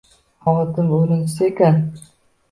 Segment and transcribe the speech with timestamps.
[0.45, 1.77] Xavotirim o`rinsiz ekan